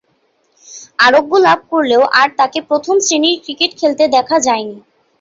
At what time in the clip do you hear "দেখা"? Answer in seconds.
4.15-4.37